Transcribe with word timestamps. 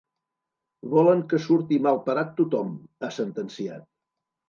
Volen 0.93 1.21
que 1.35 1.41
surti 1.45 1.79
malparat 1.89 2.35
tothom, 2.43 2.75
ha 3.07 3.15
sentenciat. 3.23 3.89